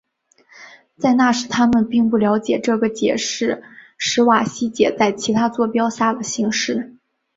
[0.97, 3.61] 在那时他们并不了解这个解是
[3.99, 6.95] 史瓦西解在其他座标下的形式。